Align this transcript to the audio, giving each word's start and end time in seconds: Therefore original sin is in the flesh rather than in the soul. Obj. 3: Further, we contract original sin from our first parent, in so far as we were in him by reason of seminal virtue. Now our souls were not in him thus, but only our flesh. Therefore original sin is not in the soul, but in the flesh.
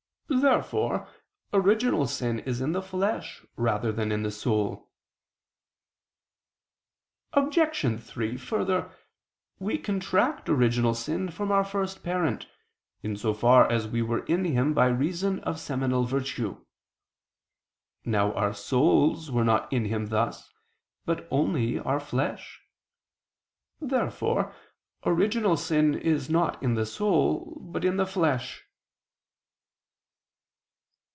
Therefore 0.33 1.09
original 1.51 2.07
sin 2.07 2.39
is 2.39 2.61
in 2.61 2.71
the 2.71 2.81
flesh 2.81 3.45
rather 3.57 3.91
than 3.91 4.13
in 4.13 4.23
the 4.23 4.31
soul. 4.31 4.89
Obj. 7.33 8.01
3: 8.01 8.37
Further, 8.37 8.95
we 9.59 9.77
contract 9.77 10.47
original 10.47 10.93
sin 10.95 11.29
from 11.29 11.51
our 11.51 11.65
first 11.65 12.01
parent, 12.01 12.47
in 13.03 13.17
so 13.17 13.33
far 13.33 13.69
as 13.69 13.89
we 13.89 14.01
were 14.01 14.23
in 14.25 14.45
him 14.45 14.73
by 14.73 14.87
reason 14.87 15.41
of 15.41 15.59
seminal 15.59 16.05
virtue. 16.05 16.63
Now 18.05 18.33
our 18.33 18.53
souls 18.53 19.29
were 19.29 19.43
not 19.43 19.71
in 19.71 19.83
him 19.83 20.05
thus, 20.07 20.49
but 21.03 21.27
only 21.29 21.77
our 21.77 21.99
flesh. 21.99 22.61
Therefore 23.81 24.55
original 25.05 25.57
sin 25.57 25.93
is 25.93 26.29
not 26.29 26.63
in 26.63 26.75
the 26.75 26.85
soul, 26.85 27.57
but 27.59 27.83
in 27.83 27.97
the 27.97 28.07
flesh. 28.07 28.63